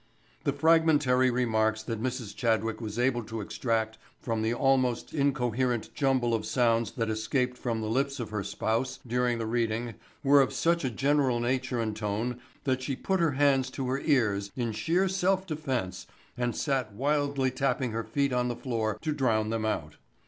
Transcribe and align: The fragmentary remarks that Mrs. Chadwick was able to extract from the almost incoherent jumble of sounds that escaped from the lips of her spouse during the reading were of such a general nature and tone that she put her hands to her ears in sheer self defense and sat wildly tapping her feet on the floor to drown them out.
The 0.45 0.51
fragmentary 0.51 1.29
remarks 1.29 1.83
that 1.83 2.01
Mrs. 2.01 2.35
Chadwick 2.35 2.81
was 2.81 2.97
able 2.97 3.21
to 3.25 3.39
extract 3.39 3.99
from 4.19 4.41
the 4.41 4.51
almost 4.51 5.13
incoherent 5.13 5.93
jumble 5.93 6.33
of 6.33 6.43
sounds 6.43 6.93
that 6.93 7.11
escaped 7.11 7.55
from 7.55 7.81
the 7.81 7.87
lips 7.87 8.19
of 8.19 8.31
her 8.31 8.43
spouse 8.43 8.97
during 9.05 9.37
the 9.37 9.45
reading 9.45 9.93
were 10.23 10.41
of 10.41 10.53
such 10.53 10.83
a 10.83 10.89
general 10.89 11.39
nature 11.39 11.79
and 11.79 11.95
tone 11.95 12.41
that 12.63 12.81
she 12.81 12.95
put 12.95 13.19
her 13.19 13.33
hands 13.33 13.69
to 13.69 13.87
her 13.89 13.99
ears 13.99 14.51
in 14.55 14.71
sheer 14.71 15.07
self 15.07 15.45
defense 15.45 16.07
and 16.35 16.55
sat 16.55 16.91
wildly 16.93 17.51
tapping 17.51 17.91
her 17.91 18.03
feet 18.03 18.33
on 18.33 18.47
the 18.47 18.55
floor 18.55 18.97
to 19.03 19.11
drown 19.11 19.51
them 19.51 19.65
out. 19.65 19.97